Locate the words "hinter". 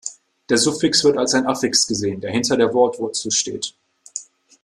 2.31-2.57